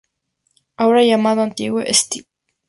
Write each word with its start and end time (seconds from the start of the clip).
Ahora 0.77 1.03
llamado 1.03 1.43
Antiguo 1.43 1.79
St. 1.81 2.25